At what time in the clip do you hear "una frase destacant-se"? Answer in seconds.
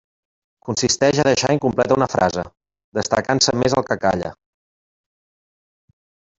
1.99-3.55